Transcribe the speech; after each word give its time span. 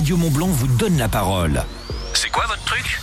Radio 0.00 0.16
Montblanc 0.16 0.46
vous 0.46 0.66
donne 0.78 0.96
la 0.96 1.10
parole. 1.10 1.62
C'est 2.14 2.30
quoi 2.30 2.46
votre 2.46 2.64
truc? 2.64 3.02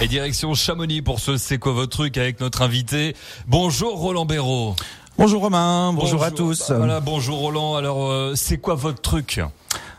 Et 0.00 0.08
direction 0.08 0.54
Chamonix 0.54 1.02
pour 1.02 1.20
ce 1.20 1.36
C'est 1.36 1.58
quoi 1.58 1.72
votre 1.72 1.90
truc 1.90 2.16
avec 2.16 2.40
notre 2.40 2.62
invité. 2.62 3.14
Bonjour 3.46 3.98
Roland 3.98 4.24
Béraud. 4.24 4.74
Bonjour 5.18 5.42
Romain, 5.42 5.92
bonjour, 5.92 6.24
à 6.24 6.30
tous. 6.30 6.70
Voilà, 6.70 7.00
bonjour 7.00 7.36
Roland. 7.40 7.74
Alors, 7.74 8.06
euh, 8.06 8.32
c'est 8.34 8.56
quoi 8.56 8.76
votre 8.76 9.02
truc? 9.02 9.42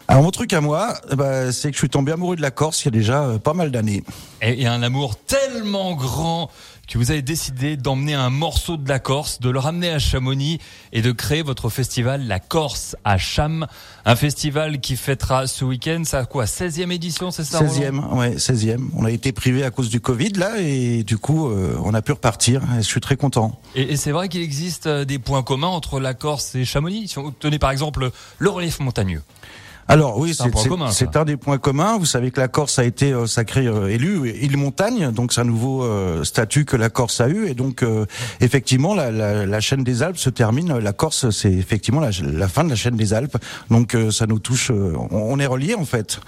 Alors 0.09 0.23
mon 0.23 0.31
truc 0.31 0.53
à 0.53 0.61
moi, 0.61 0.93
eh 1.11 1.15
ben, 1.17 1.51
c'est 1.51 1.69
que 1.69 1.73
je 1.73 1.79
suis 1.79 1.89
tombé 1.89 2.13
amoureux 2.13 2.37
de 2.37 2.41
la 2.41 2.51
Corse 2.51 2.81
il 2.81 2.85
y 2.85 2.87
a 2.87 2.91
déjà 2.91 3.23
euh, 3.23 3.39
pas 3.39 3.53
mal 3.53 3.71
d'années. 3.71 4.03
Et 4.41 4.53
il 4.53 4.61
y 4.61 4.65
a 4.65 4.71
un 4.71 4.81
amour 4.81 5.17
tellement 5.17 5.95
grand 5.95 6.49
que 6.87 6.97
vous 6.97 7.11
avez 7.11 7.21
décidé 7.21 7.75
d'emmener 7.75 8.13
un 8.13 8.29
morceau 8.29 8.77
de 8.77 8.87
la 8.87 8.99
Corse, 8.99 9.41
de 9.41 9.49
le 9.49 9.59
ramener 9.59 9.89
à 9.89 9.99
Chamonix 9.99 10.59
et 10.93 11.01
de 11.01 11.11
créer 11.11 11.41
votre 11.41 11.69
festival 11.69 12.25
La 12.25 12.39
Corse 12.39 12.95
à 13.03 13.17
Cham. 13.17 13.67
Un 14.05 14.15
festival 14.15 14.79
qui 14.79 14.95
fêtera 14.95 15.45
ce 15.47 15.65
week-end, 15.65 16.03
ça 16.05 16.23
quoi 16.23 16.45
16e 16.45 16.89
édition, 16.91 17.29
c'est 17.29 17.43
ça 17.43 17.61
16e, 17.61 18.15
ouais, 18.15 18.35
16e. 18.37 18.87
On 18.95 19.03
a 19.03 19.11
été 19.11 19.33
privé 19.33 19.65
à 19.65 19.71
cause 19.71 19.89
du 19.89 19.99
Covid 19.99 20.31
là 20.33 20.53
et 20.59 21.03
du 21.03 21.17
coup 21.17 21.49
euh, 21.49 21.77
on 21.83 21.93
a 21.93 22.01
pu 22.01 22.13
repartir 22.13 22.63
et 22.77 22.81
je 22.81 22.87
suis 22.87 23.01
très 23.01 23.17
content. 23.17 23.59
Et, 23.75 23.81
et 23.81 23.97
c'est 23.97 24.11
vrai 24.11 24.29
qu'il 24.29 24.41
existe 24.41 24.87
euh, 24.87 25.03
des 25.03 25.19
points 25.19 25.43
communs 25.43 25.67
entre 25.67 25.99
la 25.99 26.13
Corse 26.13 26.55
et 26.55 26.63
Chamonix? 26.63 27.09
Si 27.09 27.15
vous 27.15 27.31
tenez 27.31 27.59
par 27.59 27.71
exemple 27.71 28.11
le 28.39 28.49
relief 28.49 28.79
montagneux. 28.79 29.21
Alors 29.89 30.19
oui, 30.19 30.33
C'est 30.91 31.15
un 31.15 31.23
des 31.23 31.37
points 31.37 31.57
communs. 31.57 31.97
Vous 31.97 32.05
savez 32.05 32.31
que 32.31 32.41
la 32.41 32.49
Corse 32.49 32.77
a 32.77 32.83
été 32.83 33.13
euh, 33.13 33.25
sacrée 33.25 33.67
euh, 33.67 33.87
élue 33.87 34.29
île 34.41 34.57
montagne, 34.57 35.11
donc 35.11 35.31
c'est 35.31 35.39
un 35.39 35.45
nouveau 35.45 35.83
euh, 35.83 36.25
statut 36.25 36.65
que 36.65 36.75
la 36.75 36.89
Corse 36.89 37.21
a 37.21 37.29
eu. 37.29 37.47
Et 37.47 37.53
donc 37.53 37.83
euh, 37.83 38.05
effectivement, 38.41 38.93
la, 38.93 39.11
la, 39.11 39.45
la 39.45 39.59
chaîne 39.61 39.85
des 39.85 40.03
Alpes 40.03 40.17
se 40.17 40.29
termine. 40.29 40.77
La 40.77 40.91
Corse, 40.91 41.29
c'est 41.29 41.53
effectivement 41.53 42.01
la, 42.01 42.09
la 42.21 42.47
fin 42.49 42.65
de 42.65 42.69
la 42.69 42.75
chaîne 42.75 42.97
des 42.97 43.13
Alpes. 43.13 43.37
Donc 43.69 43.95
euh, 43.95 44.11
ça 44.11 44.27
nous 44.27 44.39
touche. 44.39 44.71
euh, 44.71 44.93
on, 45.11 45.17
on 45.33 45.39
est 45.39 45.45
reliés 45.47 45.75
en 45.75 45.85
fait. 45.85 46.19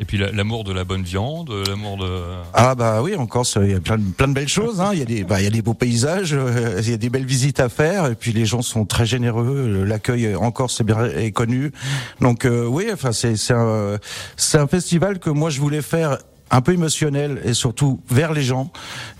Et 0.00 0.04
puis 0.04 0.16
la- 0.16 0.30
l'amour 0.30 0.62
de 0.64 0.72
la 0.72 0.84
bonne 0.84 1.02
viande, 1.02 1.50
l'amour 1.68 1.96
de... 1.98 2.22
Ah 2.54 2.74
bah 2.76 3.02
oui, 3.02 3.16
en 3.16 3.26
Corse, 3.26 3.58
il 3.60 3.70
y 3.70 3.74
a 3.74 3.80
plein, 3.80 3.98
de- 3.98 4.10
plein 4.12 4.28
de 4.28 4.32
belles 4.32 4.48
choses. 4.48 4.80
Hein. 4.80 4.90
Il 4.92 5.00
y 5.00 5.02
a 5.02 5.04
des, 5.04 5.24
bah, 5.24 5.40
il 5.40 5.44
y 5.44 5.48
a 5.48 5.50
des 5.50 5.60
beaux 5.62 5.74
paysages, 5.74 6.34
euh, 6.34 6.80
il 6.82 6.90
y 6.90 6.94
a 6.94 6.96
des 6.96 7.10
belles 7.10 7.26
visites 7.26 7.58
à 7.58 7.68
faire, 7.68 8.06
et 8.06 8.14
puis 8.14 8.32
les 8.32 8.46
gens 8.46 8.62
sont 8.62 8.84
très 8.84 9.06
généreux. 9.06 9.84
L'accueil 9.84 10.36
en 10.36 10.52
Corse 10.52 10.80
est 10.80 10.84
bien 10.84 11.04
est 11.04 11.32
connu. 11.32 11.72
Donc 12.20 12.44
euh, 12.44 12.64
oui, 12.66 12.86
enfin 12.92 13.10
c'est 13.12 13.36
c'est 13.36 13.54
un 13.54 13.98
un 14.54 14.66
festival 14.68 15.18
que 15.18 15.30
moi 15.30 15.50
je 15.50 15.60
voulais 15.60 15.82
faire 15.82 16.18
un 16.50 16.62
peu 16.62 16.72
émotionnel 16.72 17.42
et 17.44 17.52
surtout 17.52 18.00
vers 18.08 18.32
les 18.32 18.42
gens. 18.42 18.70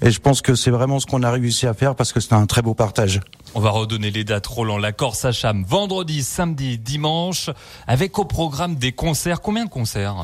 Et 0.00 0.10
je 0.10 0.18
pense 0.18 0.40
que 0.40 0.54
c'est 0.54 0.70
vraiment 0.70 0.98
ce 0.98 1.04
qu'on 1.06 1.22
a 1.22 1.30
réussi 1.30 1.66
à 1.66 1.74
faire 1.74 1.94
parce 1.94 2.12
que 2.14 2.20
c'est 2.20 2.32
un 2.32 2.46
très 2.46 2.62
beau 2.62 2.72
partage. 2.72 3.20
On 3.54 3.60
va 3.60 3.68
redonner 3.70 4.10
les 4.10 4.24
dates, 4.24 4.46
Roland. 4.46 4.78
La 4.78 4.92
Corse 4.92 5.24
à 5.26 5.32
Cham, 5.32 5.62
vendredi, 5.68 6.22
samedi, 6.22 6.78
dimanche, 6.78 7.50
avec 7.86 8.18
au 8.18 8.24
programme 8.24 8.76
des 8.76 8.92
concerts. 8.92 9.42
Combien 9.42 9.64
de 9.66 9.70
concerts? 9.70 10.16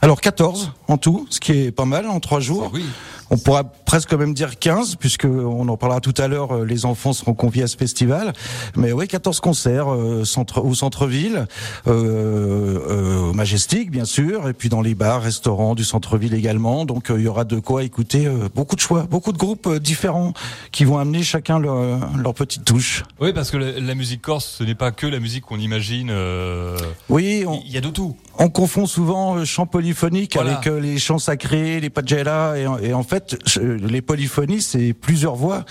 Alors 0.00 0.20
14 0.20 0.72
en 0.86 0.96
tout, 0.96 1.26
ce 1.30 1.40
qui 1.40 1.52
est 1.52 1.72
pas 1.72 1.84
mal 1.84 2.06
en 2.06 2.20
trois 2.20 2.40
jours. 2.40 2.70
Oui. 2.72 2.84
On 3.30 3.36
pourra 3.36 3.64
presque 3.64 4.12
même 4.14 4.32
dire 4.34 4.58
15, 4.58 4.96
puisque 4.96 5.26
on 5.26 5.68
en 5.68 5.76
parlera 5.76 6.00
tout 6.00 6.14
à 6.16 6.28
l'heure, 6.28 6.52
euh, 6.54 6.64
les 6.64 6.86
enfants 6.86 7.12
seront 7.12 7.34
conviés 7.34 7.62
à 7.64 7.66
ce 7.66 7.76
festival. 7.76 8.32
Mais 8.76 8.92
oui, 8.92 9.06
14 9.06 9.40
concerts 9.40 9.92
euh, 9.92 10.24
centre, 10.24 10.62
au 10.64 10.74
centre-ville, 10.74 11.46
euh, 11.86 12.78
euh, 12.88 13.30
au 13.30 13.32
Majestic, 13.32 13.90
bien 13.90 14.04
sûr, 14.04 14.48
et 14.48 14.52
puis 14.52 14.68
dans 14.68 14.80
les 14.80 14.94
bars, 14.94 15.22
restaurants 15.22 15.74
du 15.74 15.84
centre-ville 15.84 16.34
également. 16.34 16.84
Donc 16.84 17.10
euh, 17.10 17.18
il 17.18 17.24
y 17.24 17.28
aura 17.28 17.44
de 17.44 17.58
quoi 17.60 17.82
écouter 17.84 18.26
euh, 18.26 18.48
beaucoup 18.54 18.76
de 18.76 18.80
choix, 18.80 19.02
beaucoup 19.10 19.32
de 19.32 19.38
groupes 19.38 19.66
euh, 19.66 19.78
différents 19.78 20.32
qui 20.72 20.84
vont 20.84 20.98
amener 20.98 21.22
chacun 21.22 21.58
leur, 21.58 21.98
leur 22.16 22.34
petite 22.34 22.64
touche. 22.64 23.04
Oui, 23.20 23.32
parce 23.32 23.50
que 23.50 23.56
la, 23.56 23.78
la 23.80 23.94
musique 23.94 24.22
corse, 24.22 24.56
ce 24.58 24.64
n'est 24.64 24.74
pas 24.74 24.90
que 24.90 25.06
la 25.06 25.20
musique 25.20 25.44
qu'on 25.44 25.58
imagine. 25.58 26.08
euh, 26.10 26.76
Oui, 27.08 27.44
Il 27.66 27.72
y 27.72 27.76
a 27.78 27.80
de 27.80 27.90
tout. 27.90 28.16
on 28.38 28.48
confond 28.48 28.86
souvent 28.86 29.44
chant 29.44 29.66
polyphonique 29.66 30.34
Voilà. 30.34 30.58
avec 30.58 30.66
les 30.82 30.98
chants 30.98 31.18
sacrés, 31.18 31.80
les 31.80 31.90
pagella, 31.90 32.54
et, 32.56 32.66
en- 32.66 32.78
et 32.78 32.92
en 32.94 33.02
fait, 33.02 33.17
les 33.60 34.02
polyphonies, 34.02 34.62
c'est 34.62 34.92
plusieurs 34.92 35.34
voix 35.34 35.64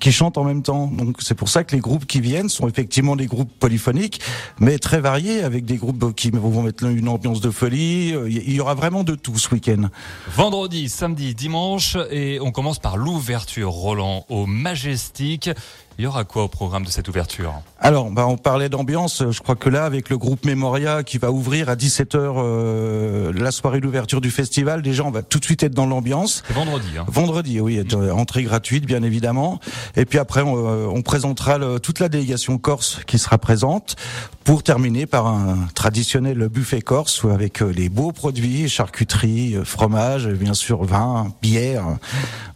qui 0.00 0.12
chantent 0.12 0.38
en 0.38 0.44
même 0.44 0.62
temps. 0.62 0.86
Donc 0.86 1.16
c'est 1.20 1.34
pour 1.34 1.48
ça 1.48 1.64
que 1.64 1.74
les 1.74 1.80
groupes 1.80 2.06
qui 2.06 2.20
viennent 2.20 2.48
sont 2.48 2.68
effectivement 2.68 3.16
des 3.16 3.26
groupes 3.26 3.52
polyphoniques, 3.58 4.20
mais 4.60 4.78
très 4.78 5.00
variés, 5.00 5.42
avec 5.42 5.64
des 5.64 5.76
groupes 5.76 6.14
qui 6.14 6.30
vont 6.30 6.62
mettre 6.62 6.84
une 6.84 7.08
ambiance 7.08 7.40
de 7.40 7.50
folie. 7.50 8.14
Il 8.28 8.52
y 8.52 8.60
aura 8.60 8.74
vraiment 8.74 9.04
de 9.04 9.14
tout 9.14 9.38
ce 9.38 9.54
week-end. 9.54 9.88
Vendredi, 10.28 10.88
samedi, 10.88 11.34
dimanche, 11.34 11.96
et 12.10 12.38
on 12.40 12.52
commence 12.52 12.78
par 12.78 12.96
l'ouverture, 12.96 13.70
Roland, 13.70 14.24
au 14.28 14.46
Majestic. 14.46 15.50
Il 15.98 16.02
y 16.04 16.06
aura 16.08 16.24
quoi 16.24 16.42
au 16.42 16.48
programme 16.48 16.84
de 16.84 16.90
cette 16.90 17.08
ouverture 17.08 17.54
Alors, 17.78 18.10
bah, 18.10 18.26
on 18.26 18.36
parlait 18.36 18.68
d'ambiance. 18.68 19.22
Je 19.30 19.38
crois 19.40 19.54
que 19.54 19.68
là, 19.68 19.84
avec 19.84 20.10
le 20.10 20.18
groupe 20.18 20.44
Memoria 20.44 21.04
qui 21.04 21.18
va 21.18 21.30
ouvrir 21.30 21.68
à 21.68 21.76
17h 21.76 22.16
euh, 22.16 23.32
la 23.32 23.52
soirée 23.52 23.80
d'ouverture 23.80 24.20
du 24.20 24.32
festival, 24.32 24.82
déjà, 24.82 25.04
on 25.04 25.12
va 25.12 25.22
tout 25.22 25.38
de 25.38 25.44
suite 25.44 25.62
être 25.62 25.72
dans 25.74 25.86
l'ambiance. 25.86 26.42
Vendredi. 26.50 26.88
Hein. 26.98 27.04
Vendredi, 27.06 27.60
oui, 27.60 27.80
euh, 27.94 28.10
entrée 28.10 28.42
gratuite, 28.42 28.86
bien 28.86 29.04
évidemment. 29.04 29.60
Et 29.94 30.04
puis 30.04 30.18
après, 30.18 30.42
on, 30.42 30.56
euh, 30.56 30.86
on 30.92 31.02
présentera 31.02 31.58
le- 31.58 31.78
toute 31.78 32.00
la 32.00 32.08
délégation 32.08 32.58
corse 32.58 32.98
qui 33.06 33.18
sera 33.20 33.38
présente 33.38 33.94
pour 34.42 34.64
terminer 34.64 35.06
par 35.06 35.28
un 35.28 35.68
traditionnel 35.76 36.48
buffet 36.48 36.82
corse 36.82 37.24
avec 37.24 37.62
euh, 37.62 37.72
les 37.72 37.88
beaux 37.88 38.10
produits, 38.10 38.68
charcuterie, 38.68 39.56
fromage, 39.64 40.26
bien 40.28 40.54
sûr, 40.54 40.82
vin, 40.84 41.28
bière. 41.40 41.84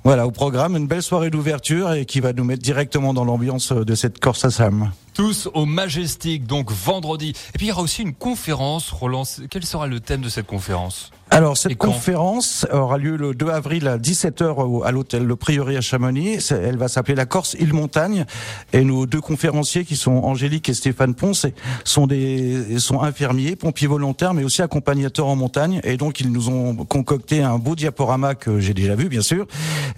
Voilà, 0.03 0.27
au 0.27 0.31
programme, 0.33 0.77
une 0.77 0.87
belle 0.89 1.03
soirée 1.03 1.31
d'ouverture 1.31 1.93
et 1.93 2.05
qui 2.05 2.19
va 2.21 2.33
nous 2.33 2.45
mettre 2.45 2.63
directement 2.63 3.15
dans 3.15 3.28
l'ambiance 3.29 3.73
de 3.73 3.95
cette 3.95 4.19
Corse 4.19 4.45
à 4.45 4.51
Sam. 4.51 4.91
Tous 5.15 5.49
au 5.53 5.67
Majestic, 5.67 6.47
donc 6.47 6.73
vendredi. 6.73 7.31
Et 7.55 7.59
puis 7.59 7.67
il 7.67 7.69
y 7.69 7.73
aura 7.73 7.83
aussi 7.83 8.03
une 8.03 8.15
conférence, 8.15 8.91
Roland. 8.91 9.25
Quel 9.51 9.65
sera 9.65 9.87
le 9.87 10.01
thème 10.01 10.23
de 10.23 10.29
cette 10.29 10.47
conférence? 10.47 11.11
Alors, 11.31 11.53
Et 11.53 11.57
cette 11.57 11.77
conférence 11.77 12.67
aura 12.73 12.97
lieu 12.97 13.17
le 13.17 13.35
2 13.35 13.49
avril 13.51 13.87
à 13.87 13.99
17h 13.99 14.59
au- 14.59 14.83
à 14.83 14.91
l'hôtel 14.93 15.25
Le 15.25 15.37
Prieuré 15.37 15.77
à 15.77 15.83
Chamonix. 15.83 16.39
Elle 16.51 16.79
va 16.79 16.89
s'appeler 16.89 17.15
la 17.15 17.27
Corse 17.27 17.55
Île 17.61 17.75
Montagne. 17.75 18.25
Et 18.73 18.83
nos 18.83 19.05
deux 19.05 19.21
conférenciers, 19.21 19.85
qui 19.85 19.95
sont 19.97 20.13
Angélique 20.25 20.71
et 20.71 20.75
Stéphane 20.75 21.15
Ponce, 21.15 21.47
sont 21.85 22.07
des 22.07 22.79
sont 22.79 23.03
infirmiers, 23.03 23.57
pompiers 23.57 23.87
volontaires, 23.89 24.33
mais 24.33 24.43
aussi 24.43 24.63
accompagnateurs 24.63 25.27
en 25.27 25.37
montagne. 25.37 25.81
Et 25.85 25.99
donc, 25.99 26.21
ils 26.21 26.33
nous 26.33 26.49
ont 26.49 26.75
concocté 26.75 27.43
un 27.43 27.59
beau 27.59 27.75
diaporama 27.75 28.35
que 28.35 28.59
j'ai 28.59 28.73
déjà 28.73 28.95
vu, 28.95 29.09
bien 29.11 29.21
sûr, 29.23 29.47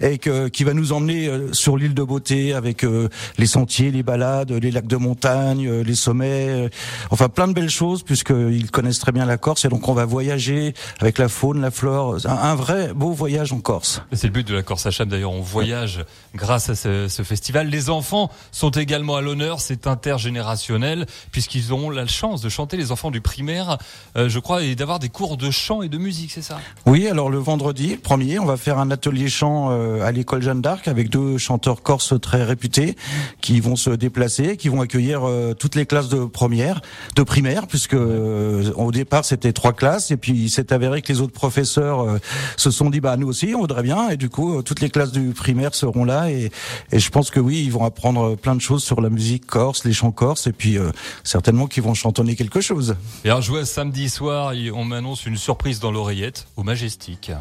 et 0.01 0.17
que, 0.17 0.49
qui 0.49 0.65
va 0.65 0.73
nous 0.73 0.91
emmener 0.91 1.27
euh, 1.27 1.53
sur 1.53 1.77
l'île 1.77 1.93
de 1.93 2.03
beauté 2.03 2.53
avec 2.53 2.83
euh, 2.83 3.07
les 3.37 3.45
sentiers, 3.47 3.89
les 3.91 4.03
balades, 4.03 4.51
les 4.51 4.69
lacs 4.71 4.87
de 4.87 4.97
montagne, 4.97 5.65
euh, 5.67 5.81
les 5.83 5.95
sommets, 5.95 6.69
enfin 7.09 7.29
plein 7.29 7.47
de 7.47 7.53
belles 7.53 7.69
choses 7.69 8.03
puisqu'ils 8.03 8.69
connaissent 8.69 8.99
très 8.99 9.11
bien 9.13 9.25
la 9.25 9.37
Corse 9.37 9.63
et 9.65 9.69
donc 9.69 9.87
on 9.87 9.93
va 9.93 10.03
voyager 10.05 10.73
avec 10.99 11.17
la 11.21 11.29
faune, 11.29 11.61
la 11.61 11.69
flore, 11.69 12.17
un, 12.25 12.29
un 12.29 12.55
vrai 12.55 12.93
beau 12.93 13.11
voyage 13.11 13.53
en 13.53 13.59
Corse. 13.59 14.01
C'est 14.11 14.27
le 14.27 14.33
but 14.33 14.47
de 14.47 14.55
la 14.55 14.63
Corse 14.63 14.87
à 14.87 14.91
Cham. 14.91 15.07
D'ailleurs, 15.07 15.31
on 15.31 15.41
voyage 15.41 16.03
grâce 16.33 16.69
à 16.69 16.75
ce, 16.75 17.07
ce 17.07 17.21
festival. 17.21 17.67
Les 17.67 17.91
enfants 17.91 18.31
sont 18.51 18.71
également 18.71 19.15
à 19.15 19.21
l'honneur. 19.21 19.59
C'est 19.59 19.85
intergénérationnel 19.85 21.05
puisqu'ils 21.31 21.71
auront 21.71 21.91
la 21.91 22.07
chance 22.07 22.41
de 22.41 22.49
chanter 22.49 22.75
les 22.75 22.91
enfants 22.91 23.11
du 23.11 23.21
primaire, 23.21 23.77
euh, 24.17 24.29
je 24.29 24.39
crois, 24.39 24.63
et 24.63 24.73
d'avoir 24.73 24.97
des 24.97 25.09
cours 25.09 25.37
de 25.37 25.51
chant 25.51 25.83
et 25.83 25.89
de 25.89 25.99
musique, 25.99 26.31
c'est 26.31 26.41
ça? 26.41 26.59
Oui, 26.87 27.07
alors 27.07 27.29
le 27.29 27.37
vendredi 27.37 27.97
premier, 27.97 28.39
on 28.39 28.45
va 28.45 28.57
faire 28.57 28.79
un 28.79 28.89
atelier 28.89 29.29
chant 29.29 29.69
euh, 29.69 30.03
à 30.03 30.11
l'école 30.11 30.41
Jeanne 30.41 30.61
d'Arc 30.61 30.87
avec 30.87 31.09
deux 31.09 31.37
chanteurs 31.37 31.83
corses 31.83 32.19
très 32.19 32.43
réputés 32.43 32.95
qui 33.41 33.59
vont 33.59 33.75
se 33.75 33.91
déplacer, 33.91 34.57
qui 34.57 34.69
vont 34.69 34.81
accueillir 34.81 35.21
euh, 35.27 35.53
toutes 35.53 35.75
les 35.75 35.85
classes 35.85 36.09
de 36.09 36.25
première, 36.25 36.81
de 37.15 37.21
primaire, 37.21 37.67
puisque 37.67 37.93
au 37.93 38.91
départ 38.91 39.23
c'était 39.23 39.53
trois 39.53 39.73
classes 39.73 40.09
et 40.09 40.17
puis 40.17 40.33
il 40.33 40.49
s'est 40.49 40.73
avéré 40.73 41.03
que 41.03 41.10
les 41.11 41.21
autres 41.21 41.33
professeurs 41.33 42.01
euh, 42.01 42.19
se 42.57 42.71
sont 42.71 42.89
dit 42.89 43.01
bah 43.01 43.17
nous 43.17 43.27
aussi 43.27 43.53
on 43.55 43.61
voudrait 43.61 43.83
bien 43.83 44.09
et 44.09 44.17
du 44.17 44.29
coup 44.29 44.57
euh, 44.57 44.61
toutes 44.61 44.79
les 44.79 44.89
classes 44.89 45.11
du 45.11 45.31
primaire 45.31 45.75
seront 45.75 46.05
là 46.05 46.31
et, 46.31 46.51
je 46.91 47.09
pense 47.09 47.29
que 47.29 47.39
oui 47.39 47.63
ils 47.63 47.71
vont 47.71 47.83
apprendre 47.83 48.35
plein 48.35 48.55
de 48.55 48.61
choses 48.61 48.83
sur 48.83 49.01
la 49.01 49.09
musique 49.09 49.45
corse, 49.45 49.83
les 49.83 49.93
chants 49.93 50.11
corses 50.11 50.47
et 50.47 50.53
puis 50.53 50.77
euh, 50.77 50.91
certainement 51.23 51.67
qu'ils 51.67 51.83
vont 51.83 51.93
chantonner 51.93 52.35
quelque 52.35 52.61
chose. 52.61 52.95
Et 53.25 53.29
alors, 53.29 53.41
je 53.41 53.51
vois 53.51 53.65
samedi 53.65 54.09
soir, 54.09 54.53
on 54.73 54.85
m'annonce 54.85 55.25
une 55.25 55.37
surprise 55.37 55.79
dans 55.79 55.91
l'oreillette 55.91 56.47
au 56.55 56.63
Majestic. 56.63 57.31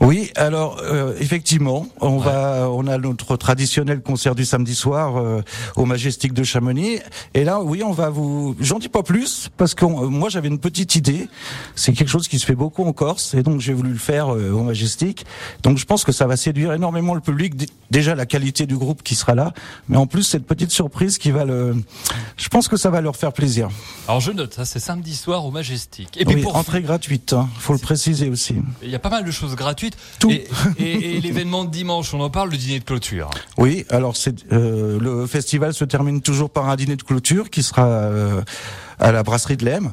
Oui, 0.00 0.30
alors 0.34 0.78
euh, 0.82 1.14
effectivement, 1.20 1.86
on 2.00 2.16
va, 2.16 2.70
on 2.70 2.86
a 2.86 2.96
notre 2.96 3.36
traditionnel 3.36 4.00
concert 4.00 4.34
du 4.34 4.46
samedi 4.46 4.74
soir 4.74 5.18
euh, 5.18 5.42
au 5.76 5.84
Majestic 5.84 6.32
de 6.32 6.42
Chamonix, 6.42 7.00
et 7.34 7.44
là, 7.44 7.60
oui, 7.60 7.82
on 7.82 7.92
va 7.92 8.08
vous, 8.08 8.56
j'en 8.60 8.78
dis 8.78 8.88
pas 8.88 9.02
plus 9.02 9.50
parce 9.58 9.74
que 9.74 9.84
euh, 9.84 10.08
moi 10.08 10.30
j'avais 10.30 10.48
une 10.48 10.58
petite 10.58 10.94
idée. 10.96 11.28
C'est 11.74 11.92
quelque 11.92 12.08
chose 12.08 12.28
qui 12.28 12.38
se 12.38 12.46
fait 12.46 12.54
beaucoup 12.54 12.82
en 12.84 12.94
Corse, 12.94 13.34
et 13.34 13.42
donc 13.42 13.60
j'ai 13.60 13.74
voulu 13.74 13.90
le 13.90 13.98
faire 13.98 14.34
euh, 14.34 14.50
au 14.52 14.62
Majestic. 14.62 15.26
Donc 15.62 15.76
je 15.76 15.84
pense 15.84 16.04
que 16.04 16.12
ça 16.12 16.26
va 16.26 16.38
séduire 16.38 16.72
énormément 16.72 17.14
le 17.14 17.20
public. 17.20 17.54
Déjà 17.90 18.14
la 18.14 18.24
qualité 18.24 18.66
du 18.66 18.78
groupe 18.78 19.02
qui 19.02 19.14
sera 19.14 19.34
là, 19.34 19.52
mais 19.88 19.98
en 19.98 20.06
plus 20.06 20.22
cette 20.22 20.46
petite 20.46 20.70
surprise 20.70 21.18
qui 21.18 21.30
va 21.30 21.44
le, 21.44 21.76
je 22.38 22.48
pense 22.48 22.68
que 22.68 22.78
ça 22.78 22.88
va 22.88 23.02
leur 23.02 23.16
faire 23.16 23.32
plaisir. 23.32 23.68
Alors, 24.08 24.20
je 24.20 24.32
note, 24.32 24.54
ça, 24.54 24.64
c'est 24.64 24.80
samedi 24.80 25.14
soir 25.14 25.44
au 25.44 25.50
Majestic. 25.50 26.16
Et 26.20 26.24
puis, 26.24 26.36
Oui, 26.36 26.42
pour 26.42 26.56
entrée 26.56 26.82
gratuite, 26.82 27.32
hein, 27.32 27.48
faut 27.58 27.72
le 27.74 27.78
préciser 27.78 28.28
aussi. 28.30 28.54
il 28.82 28.90
y 28.90 28.94
a 28.94 28.98
pas 28.98 29.10
mal 29.10 29.24
de 29.24 29.30
choses 29.30 29.49
gratuites. 29.56 29.96
Tout. 30.18 30.30
Et, 30.30 30.46
et- 30.78 31.16
et 31.16 31.20
l'événement 31.22 31.64
de 31.64 31.70
dimanche, 31.70 32.12
on 32.14 32.20
en 32.20 32.30
parle, 32.30 32.50
le 32.50 32.56
dîner 32.56 32.78
de 32.80 32.84
clôture. 32.84 33.30
Oui, 33.58 33.84
alors 33.90 34.16
c'est 34.16 34.34
euh, 34.52 34.98
le 35.00 35.26
festival 35.26 35.74
se 35.74 35.84
termine 35.84 36.20
toujours 36.20 36.50
par 36.50 36.68
un 36.68 36.76
dîner 36.76 36.96
de 36.96 37.02
clôture 37.02 37.50
qui 37.50 37.62
sera 37.62 37.86
euh, 37.86 38.42
à 38.98 39.12
la 39.12 39.22
brasserie 39.22 39.56
de 39.56 39.64
l'Em. 39.64 39.90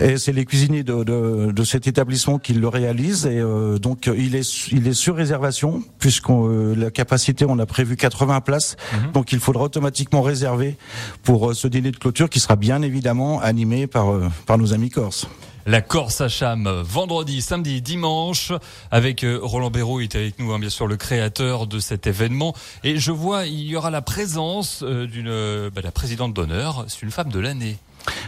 Et 0.00 0.18
c'est 0.18 0.32
les 0.32 0.44
cuisiniers 0.44 0.82
de, 0.82 1.04
de, 1.04 1.52
de, 1.52 1.64
cet 1.64 1.86
établissement 1.86 2.38
qui 2.38 2.54
le 2.54 2.68
réalisent. 2.68 3.26
Et 3.26 3.38
euh, 3.38 3.78
donc 3.78 4.10
il 4.16 4.34
est 4.34 4.68
il 4.70 4.86
est 4.86 4.94
sur 4.94 5.16
réservation 5.16 5.82
puisqu'on 5.98 6.48
euh, 6.48 6.74
la 6.74 6.90
capacité 6.90 7.44
on 7.48 7.58
a 7.58 7.66
prévu 7.66 7.96
80 7.96 8.40
places. 8.40 8.76
Mhm. 8.92 9.12
Donc 9.12 9.32
il 9.32 9.40
faudra 9.40 9.64
automatiquement 9.64 10.22
réserver 10.22 10.76
pour 11.22 11.54
ce 11.54 11.68
dîner 11.68 11.90
de 11.90 11.96
clôture 11.96 12.28
qui 12.28 12.40
sera 12.40 12.56
bien 12.56 12.82
évidemment 12.82 13.40
animé 13.40 13.86
par 13.86 14.06
par 14.46 14.58
nos 14.58 14.72
amis 14.72 14.90
corses 14.90 15.26
la 15.66 15.82
Corse 15.82 16.22
à 16.22 16.28
Cham 16.30 16.66
vendredi, 16.82 17.42
samedi, 17.42 17.82
dimanche 17.82 18.52
avec 18.90 19.26
Roland 19.42 19.70
Béraud, 19.70 20.00
il 20.00 20.04
est 20.04 20.16
avec 20.16 20.38
nous 20.38 20.50
hein, 20.50 20.58
bien 20.58 20.70
sûr 20.70 20.86
le 20.86 20.96
créateur 20.96 21.66
de 21.66 21.78
cet 21.78 22.06
événement 22.06 22.54
et 22.84 22.96
je 22.96 23.12
vois 23.12 23.44
il 23.44 23.66
y 23.66 23.76
aura 23.76 23.90
la 23.90 24.00
présence 24.00 24.82
d'une 24.82 25.68
bah, 25.68 25.82
la 25.84 25.92
présidente 25.92 26.32
d'honneur, 26.32 26.86
c'est 26.88 27.02
une 27.02 27.10
femme 27.10 27.28
de 27.28 27.38
l'année. 27.38 27.76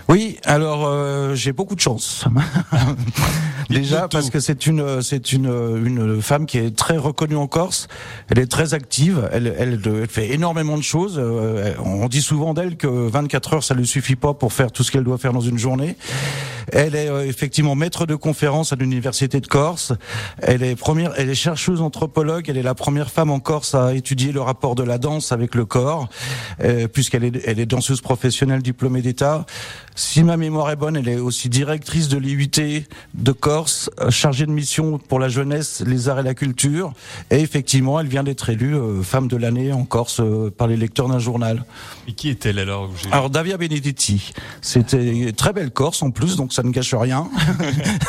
Oui, 0.08 0.38
alors 0.44 0.86
euh, 0.86 1.34
j'ai 1.34 1.52
beaucoup 1.52 1.74
de 1.74 1.80
chance. 1.80 2.24
Déjà 3.70 4.08
parce 4.08 4.30
que 4.30 4.40
c'est 4.40 4.66
une 4.66 5.00
c'est 5.00 5.32
une 5.32 5.46
une 5.84 6.20
femme 6.20 6.46
qui 6.46 6.58
est 6.58 6.76
très 6.76 6.96
reconnue 6.96 7.36
en 7.36 7.46
Corse. 7.46 7.86
Elle 8.28 8.40
est 8.40 8.50
très 8.50 8.74
active. 8.74 9.28
Elle 9.32 9.54
elle, 9.56 9.80
elle 9.86 10.08
fait 10.08 10.32
énormément 10.32 10.76
de 10.76 10.82
choses. 10.82 11.16
Euh, 11.18 11.74
on 11.84 12.08
dit 12.08 12.22
souvent 12.22 12.52
d'elle 12.52 12.76
que 12.76 12.88
24 12.88 13.54
heures 13.54 13.64
ça 13.64 13.74
ne 13.76 13.84
suffit 13.84 14.16
pas 14.16 14.34
pour 14.34 14.52
faire 14.52 14.72
tout 14.72 14.82
ce 14.82 14.90
qu'elle 14.90 15.04
doit 15.04 15.18
faire 15.18 15.32
dans 15.32 15.40
une 15.40 15.58
journée. 15.58 15.96
Elle 16.72 16.94
est 16.94 17.08
euh, 17.08 17.26
effectivement 17.26 17.74
maître 17.74 18.06
de 18.06 18.14
conférence 18.14 18.72
à 18.72 18.76
l'université 18.76 19.40
de 19.40 19.46
Corse. 19.46 19.92
Elle 20.38 20.62
est 20.62 20.76
première, 20.76 21.12
elle 21.16 21.30
est 21.30 21.34
chercheuse 21.34 21.80
anthropologue. 21.80 22.48
Elle 22.48 22.56
est 22.56 22.62
la 22.62 22.74
première 22.74 23.10
femme 23.10 23.30
en 23.30 23.40
Corse 23.40 23.74
à 23.74 23.94
étudier 23.94 24.32
le 24.32 24.40
rapport 24.40 24.74
de 24.74 24.82
la 24.82 24.98
danse 24.98 25.32
avec 25.32 25.54
le 25.54 25.64
corps, 25.64 26.08
puisqu'elle 26.92 27.24
est, 27.24 27.42
elle 27.46 27.58
est 27.60 27.66
danseuse 27.66 28.00
professionnelle 28.00 28.62
diplômée 28.62 29.02
d'État. 29.02 29.46
Si 30.00 30.24
ma 30.24 30.38
mémoire 30.38 30.70
est 30.70 30.76
bonne, 30.76 30.96
elle 30.96 31.08
est 31.08 31.18
aussi 31.18 31.50
directrice 31.50 32.08
de 32.08 32.16
l'IUT 32.16 32.86
de 33.12 33.32
Corse, 33.32 33.90
euh, 34.00 34.10
chargée 34.10 34.46
de 34.46 34.50
mission 34.50 34.96
pour 34.96 35.18
la 35.18 35.28
jeunesse, 35.28 35.82
les 35.86 36.08
arts 36.08 36.20
et 36.20 36.22
la 36.22 36.32
culture. 36.32 36.94
Et 37.30 37.40
effectivement, 37.40 38.00
elle 38.00 38.06
vient 38.06 38.22
d'être 38.22 38.48
élue 38.48 38.78
femme 39.02 39.28
de 39.28 39.36
l'année 39.36 39.74
en 39.74 39.84
Corse 39.84 40.22
par 40.56 40.68
les 40.68 40.78
lecteurs 40.78 41.06
d'un 41.08 41.18
journal. 41.18 41.66
Et 42.08 42.14
qui 42.14 42.30
est-elle 42.30 42.58
alors 42.58 42.90
Alors 43.12 43.28
Davia 43.28 43.58
Benedetti. 43.58 44.32
C'était 44.62 45.06
une 45.06 45.32
très 45.32 45.52
belle 45.52 45.70
Corse 45.70 46.02
en 46.02 46.10
plus, 46.10 46.34
donc 46.34 46.54
ça 46.54 46.62
ne 46.62 46.70
gâche 46.70 46.94
rien. 46.94 47.28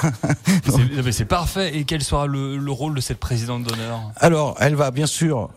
c'est 1.12 1.26
parfait. 1.26 1.78
Et 1.78 1.84
quel 1.84 2.04
sera 2.04 2.26
le, 2.26 2.56
le 2.56 2.72
rôle 2.72 2.96
de 2.96 3.02
cette 3.02 3.20
présidente 3.20 3.64
d'honneur? 3.64 4.00
Alors, 4.16 4.56
elle 4.62 4.76
va 4.76 4.92
bien 4.92 5.08
sûr 5.08 5.50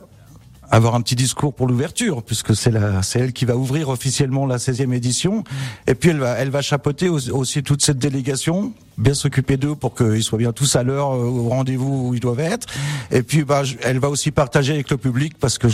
avoir 0.75 0.97
un 0.97 1.01
petit 1.03 1.15
discours 1.15 1.55
pour 1.55 1.69
l'ouverture, 1.69 2.23
puisque 2.25 2.57
c'est 2.57 2.73
elle 3.15 3.33
qui 3.33 3.45
va 3.45 3.57
ouvrir 3.57 3.91
officiellement 3.91 4.45
la 4.45 4.57
16e 4.57 4.93
édition. 4.93 5.45
Et 5.87 5.95
puis 5.95 6.11
elle 6.11 6.19
va, 6.19 6.33
elle 6.33 6.51
va 6.51 6.63
chapeauter 6.63 7.09
aussi 7.09 7.63
toute 7.63 7.85
cette 7.85 7.99
délégation, 7.99 8.73
bien 8.99 9.15
s'occuper 9.15 9.57
d'eux 9.57 9.77
pour 9.77 9.95
qu'ils 9.95 10.25
soient 10.25 10.39
bien 10.39 10.53
tous 10.53 10.75
à 10.75 10.83
l'heure 10.83 11.15
euh, 11.15 11.27
au 11.27 11.49
rendez-vous 11.49 12.09
où 12.09 12.15
ils 12.15 12.21
doivent 12.21 12.41
être. 12.41 12.67
Et 13.13 13.23
puis, 13.23 13.45
bah, 13.45 13.63
elle 13.83 14.01
va 14.01 14.09
aussi 14.09 14.33
partager 14.33 14.73
avec 14.73 14.91
le 14.91 14.97
public, 14.97 15.39
parce 15.39 15.59
que 15.59 15.69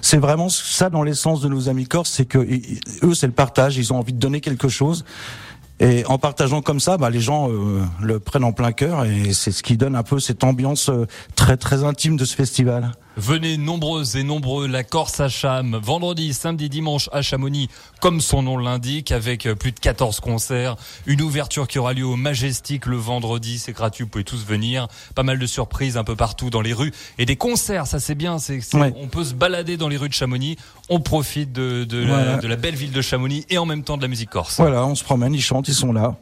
c'est 0.00 0.18
vraiment 0.18 0.48
ça 0.48 0.88
dans 0.88 1.02
l'essence 1.02 1.42
de 1.42 1.48
nos 1.48 1.68
amis 1.68 1.86
corses, 1.86 2.10
c'est 2.10 2.24
que 2.24 2.38
eux, 2.38 3.14
c'est 3.14 3.26
le 3.26 3.32
partage. 3.32 3.76
Ils 3.76 3.92
ont 3.92 3.98
envie 3.98 4.14
de 4.14 4.18
donner 4.18 4.40
quelque 4.40 4.68
chose. 4.68 5.04
Et 5.80 6.04
en 6.06 6.18
partageant 6.18 6.62
comme 6.62 6.80
ça, 6.80 6.96
bah, 6.96 7.10
les 7.10 7.20
gens 7.20 7.50
euh, 7.50 7.82
le 8.02 8.18
prennent 8.18 8.44
en 8.44 8.52
plein 8.52 8.72
cœur 8.72 9.04
et 9.04 9.32
c'est 9.32 9.52
ce 9.52 9.62
qui 9.62 9.76
donne 9.76 9.94
un 9.94 10.02
peu 10.02 10.18
cette 10.18 10.42
ambiance 10.42 10.88
euh, 10.88 11.06
très 11.36 11.56
très 11.56 11.84
intime 11.84 12.16
de 12.16 12.24
ce 12.24 12.34
festival. 12.34 12.92
Venez 13.18 13.56
nombreuses 13.56 14.14
et 14.14 14.22
nombreux, 14.22 14.68
la 14.68 14.84
Corse 14.84 15.18
à 15.18 15.28
Cham, 15.28 15.76
vendredi, 15.82 16.32
samedi, 16.32 16.68
dimanche 16.68 17.10
à 17.10 17.20
Chamonix, 17.20 17.68
comme 18.00 18.20
son 18.20 18.42
nom 18.42 18.56
l'indique, 18.56 19.10
avec 19.10 19.46
euh, 19.46 19.56
plus 19.56 19.72
de 19.72 19.80
14 19.80 20.20
concerts, 20.20 20.76
une 21.04 21.20
ouverture 21.22 21.66
qui 21.66 21.80
aura 21.80 21.94
lieu 21.94 22.06
au 22.06 22.14
Majestic 22.14 22.86
le 22.86 22.96
vendredi, 22.96 23.58
c'est 23.58 23.72
gratuit, 23.72 24.04
vous 24.04 24.08
pouvez 24.08 24.22
tous 24.22 24.46
venir, 24.46 24.86
pas 25.16 25.24
mal 25.24 25.40
de 25.40 25.46
surprises 25.46 25.96
un 25.96 26.04
peu 26.04 26.14
partout 26.14 26.48
dans 26.48 26.60
les 26.60 26.72
rues, 26.72 26.92
et 27.18 27.26
des 27.26 27.34
concerts, 27.34 27.88
ça 27.88 27.98
c'est 27.98 28.14
bien, 28.14 28.38
c'est, 28.38 28.60
on 28.74 29.08
peut 29.08 29.24
se 29.24 29.34
balader 29.34 29.76
dans 29.76 29.88
les 29.88 29.96
rues 29.96 30.08
de 30.08 30.14
Chamonix, 30.14 30.56
on 30.88 31.00
profite 31.00 31.52
de, 31.52 31.82
de, 31.82 31.98
la, 31.98 32.36
de, 32.36 32.46
la, 32.46 32.54
belle 32.54 32.76
ville 32.76 32.92
de 32.92 33.02
Chamonix 33.02 33.44
et 33.50 33.58
en 33.58 33.66
même 33.66 33.82
temps 33.82 33.96
de 33.96 34.02
la 34.02 34.08
musique 34.08 34.30
corse. 34.30 34.58
Voilà, 34.58 34.86
on 34.86 34.94
se 34.94 35.02
promène, 35.02 35.34
ils 35.34 35.42
chantent, 35.42 35.66
ils 35.66 35.74
sont 35.74 35.92
là. 35.92 36.14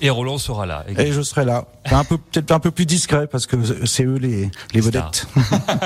Et 0.00 0.10
Roland 0.10 0.38
sera 0.38 0.64
là. 0.64 0.84
Et 0.96 1.12
je 1.12 1.22
serai 1.22 1.44
là. 1.44 1.66
Un 1.86 2.04
peu, 2.04 2.18
peut-être 2.18 2.52
un 2.52 2.60
peu 2.60 2.70
plus 2.70 2.86
discret 2.86 3.26
parce 3.26 3.46
que 3.46 3.56
c'est 3.84 4.04
eux 4.04 4.16
les, 4.16 4.50
les 4.72 4.80
vedettes. 4.80 5.26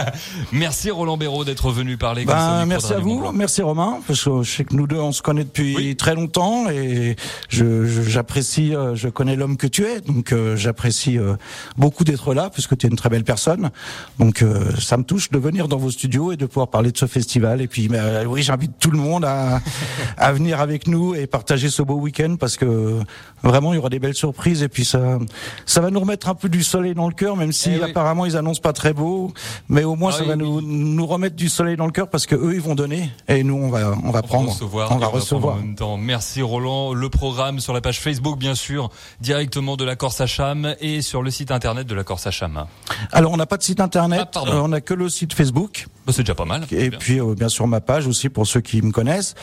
Merci 0.52 0.90
Roland 0.90 1.16
Béraud 1.16 1.44
d'être 1.44 1.70
venu 1.70 1.96
parler. 1.96 2.24
Ben, 2.24 2.66
merci 2.66 2.92
à 2.92 2.98
vous, 2.98 3.30
merci 3.32 3.62
Romain, 3.62 4.00
parce 4.06 4.24
que 4.24 4.42
je 4.42 4.50
sais 4.50 4.64
que 4.64 4.74
nous 4.74 4.88
deux 4.88 4.96
on 4.96 5.12
se 5.12 5.22
connaît 5.22 5.44
depuis 5.44 5.94
très 5.94 6.16
longtemps 6.16 6.68
et 6.68 7.14
je, 7.48 7.84
j'apprécie, 7.86 8.74
euh, 8.74 8.96
je 8.96 9.08
connais 9.08 9.36
l'homme 9.36 9.56
que 9.56 9.68
tu 9.68 9.84
es, 9.84 10.00
donc 10.00 10.32
euh, 10.32 10.56
j'apprécie 10.56 11.18
euh, 11.18 11.34
beaucoup 11.76 12.02
d'être 12.02 12.34
là 12.34 12.50
puisque 12.50 12.76
tu 12.76 12.86
es 12.86 12.90
une 12.90 12.96
très 12.96 13.08
belle 13.08 13.22
personne. 13.22 13.70
Donc 14.18 14.44
ça 14.78 14.96
me 14.96 15.04
touche 15.04 15.30
de 15.30 15.38
venir 15.38 15.68
dans 15.68 15.76
vos 15.76 15.90
studios 15.90 16.32
et 16.32 16.36
de 16.36 16.46
pouvoir 16.46 16.68
parler 16.68 16.90
de 16.90 16.98
ce 16.98 17.06
festival. 17.06 17.60
Et 17.60 17.68
puis 17.68 17.88
ben, 17.88 18.26
oui, 18.26 18.42
j'invite 18.42 18.72
tout 18.80 18.90
le 18.90 18.98
monde 18.98 19.24
à, 19.24 19.60
à 20.16 20.32
venir 20.32 20.60
avec 20.60 20.88
nous 20.88 21.14
et 21.14 21.26
partager 21.26 21.70
ce 21.70 21.82
beau 21.82 21.94
week-end 21.94 22.36
parce 22.38 22.56
que 22.56 22.98
vraiment 23.42 23.72
il 23.72 23.76
y 23.76 23.78
aura 23.78 23.88
des 23.88 24.00
belles 24.00 24.14
surprises 24.14 24.62
et 24.62 24.68
puis 24.68 24.84
ça, 24.84 25.18
ça 25.64 25.80
va 25.80 25.90
nous 25.90 26.00
remettre 26.00 26.28
un 26.28 26.34
peu 26.34 26.48
du 26.48 26.64
soleil 26.64 26.94
dans 26.94 27.08
le 27.08 27.14
cœur, 27.14 27.36
même 27.36 27.52
si 27.52 27.70
eh 27.72 27.82
apparemment 27.82 28.26
ils 28.26 28.36
annoncent 28.36 28.60
pas 28.60 28.72
très 28.72 28.92
beau, 28.92 29.32
mais 29.68 29.84
au 29.84 29.94
moins 29.94 30.10
ah 30.12 30.18
ça 30.18 30.24
va 30.24 30.29
nous, 30.36 30.60
nous 30.60 31.06
remettre 31.06 31.36
du 31.36 31.48
soleil 31.48 31.76
dans 31.76 31.86
le 31.86 31.92
cœur 31.92 32.08
parce 32.08 32.26
que 32.26 32.34
eux 32.34 32.54
ils 32.54 32.60
vont 32.60 32.74
donner 32.74 33.10
et 33.28 33.42
nous 33.42 33.54
on 33.54 33.70
va 33.70 33.94
on 34.04 34.10
va 34.10 34.22
prendre, 34.22 34.54
on 34.60 34.98
va 34.98 35.06
recevoir. 35.06 35.54
en 35.54 35.58
même 35.58 35.74
temps. 35.74 35.96
Merci 35.96 36.42
Roland. 36.42 36.92
Le 36.92 37.08
programme 37.08 37.60
sur 37.60 37.72
la 37.72 37.80
page 37.80 38.00
Facebook 38.00 38.38
bien 38.38 38.54
sûr, 38.54 38.90
directement 39.20 39.76
de 39.76 39.84
la 39.84 39.96
Corse 39.96 40.20
à 40.20 40.26
Cham 40.26 40.74
et 40.80 41.02
sur 41.02 41.22
le 41.22 41.30
site 41.30 41.50
internet 41.50 41.86
de 41.86 41.94
la 41.94 42.04
Corse 42.04 42.26
à 42.26 42.30
Cham. 42.30 42.66
Alors 43.12 43.32
on 43.32 43.36
n'a 43.36 43.46
pas 43.46 43.56
de 43.56 43.62
site 43.62 43.80
internet, 43.80 44.28
ah, 44.34 44.42
euh, 44.46 44.60
on 44.62 44.72
a 44.72 44.80
que 44.80 44.94
le 44.94 45.08
site 45.08 45.34
Facebook. 45.34 45.86
Bah, 46.06 46.12
c'est 46.14 46.22
déjà 46.22 46.34
pas 46.34 46.44
mal. 46.44 46.66
Et 46.70 46.90
puis 46.90 47.20
euh, 47.20 47.34
bien 47.34 47.48
sûr 47.48 47.66
ma 47.66 47.80
page 47.80 48.06
aussi 48.06 48.28
pour 48.28 48.46
ceux 48.46 48.60
qui 48.60 48.82
me 48.82 48.92
connaissent. 48.92 49.34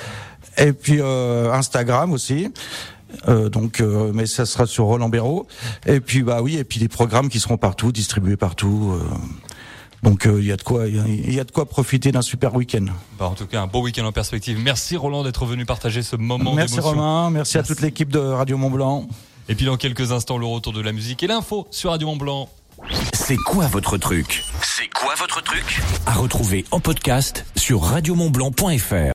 Et 0.58 0.74
puis 0.74 0.98
euh, 1.00 1.52
Instagram 1.52 2.12
aussi. 2.14 2.50
Euh, 3.28 3.50
donc, 3.50 3.82
euh, 3.82 4.12
mais 4.14 4.26
ça 4.26 4.46
sera 4.46 4.66
sur 4.66 4.86
Roland 4.86 5.10
Béraud. 5.10 5.48
Et 5.86 6.00
puis, 6.00 6.24
bah 6.24 6.42
oui, 6.42 6.58
et 6.58 6.64
puis 6.64 6.80
des 6.80 6.88
programmes 6.88 7.30
qui 7.30 7.40
seront 7.40 7.58
partout, 7.58 7.92
distribués 7.92 8.38
partout. 8.38 8.94
Euh. 8.94 9.16
Donc 10.10 10.26
il 10.26 10.46
y 10.46 10.52
a 10.52 10.58
de 10.58 10.64
quoi, 10.64 10.88
il 10.88 11.34
y, 11.34 11.40
a 11.40 11.44
de 11.44 11.52
quoi 11.52 11.66
profiter 11.66 12.12
d'un 12.12 12.22
super 12.22 12.56
week-end. 12.56 12.86
Bah, 13.20 13.26
en 13.26 13.36
tout 13.36 13.46
cas, 13.46 13.62
un 13.62 13.68
beau 13.68 13.82
week-end 13.82 14.06
en 14.06 14.12
perspective. 14.12 14.58
Merci 14.58 14.96
Roland 14.96 15.24
d'être 15.24 15.46
venu 15.46 15.66
partager 15.66 16.02
ce 16.02 16.16
moment. 16.16 16.54
Merci 16.54 16.80
Romain, 16.80 17.30
merci, 17.30 17.58
à 17.58 17.64
toute 17.64 17.82
l'équipe 17.82 18.10
de 18.10 18.20
Radio 18.20 18.58
Mont 18.58 18.70
Blanc. 18.70 19.08
Et 19.50 19.56
puis 19.56 19.66
dans 19.66 19.78
quelques 19.78 20.12
instants, 20.12 20.38
le 20.38 20.46
retour 20.46 20.74
de 20.74 20.82
la 20.82 20.94
musique 20.94 21.24
et 21.24 21.28
l'info 21.28 21.68
sur 21.72 21.92
Radio 21.92 22.08
Mont 22.08 22.16
Blanc. 22.18 22.50
C'est 23.14 23.38
quoi 23.38 23.68
votre 23.68 23.98
truc? 23.98 24.44
C'est 24.62 24.88
quoi 24.94 25.14
votre 25.16 25.44
truc? 25.44 25.82
À 26.06 26.14
retrouver 26.14 26.64
en 26.72 26.80
podcast 26.80 27.46
sur 27.56 27.82
radiomontblanc.fr. 27.82 28.96